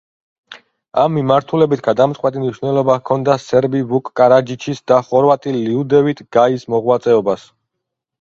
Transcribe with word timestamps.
ამ 1.01 1.11
მიმართულებით 1.15 1.83
გადამწყვეტი 1.87 2.41
მნიშვნელობა 2.43 2.95
ჰქონდა 3.01 3.35
სერბი 3.43 3.81
ვუკ 3.91 4.09
კარაჯიჩის 4.21 4.81
და 4.93 4.97
ხორვატი 5.11 5.53
ლიუდევიტ 5.59 6.25
გაის 6.39 6.67
მოღვაწეობას. 6.77 7.45